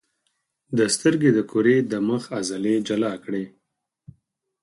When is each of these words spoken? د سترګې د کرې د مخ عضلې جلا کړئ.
د 0.77 0.79
سترګې 0.95 1.29
د 1.33 1.39
کرې 1.51 1.77
د 1.91 1.93
مخ 2.07 2.23
عضلې 2.37 2.75
جلا 2.87 3.13
کړئ. 3.23 3.45